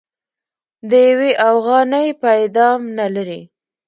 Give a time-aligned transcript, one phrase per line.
[0.89, 3.41] د يوې اوغانۍ پيدام نه لري.